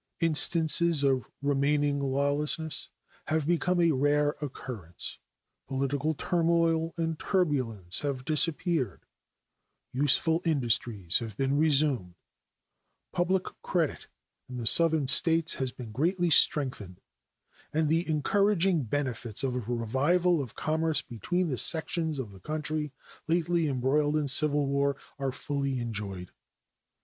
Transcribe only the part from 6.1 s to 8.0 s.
turmoil and turbulence